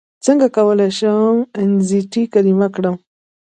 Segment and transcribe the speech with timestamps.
[0.25, 2.95] څنګه کولی شم انزیتي کمه کړم